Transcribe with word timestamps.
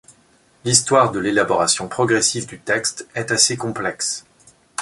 L’histoire 0.65 1.11
de 1.11 1.19
l’élaboration 1.19 1.87
progressive 1.87 2.47
du 2.47 2.57
texte 2.59 3.07
est 3.13 3.29
assez 3.29 3.55
complexe. 3.55 4.25